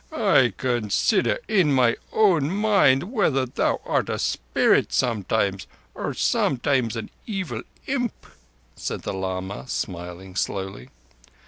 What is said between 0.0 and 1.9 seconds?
"I consider in